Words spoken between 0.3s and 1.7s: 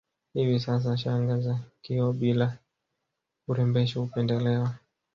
Hivi sasa shanga za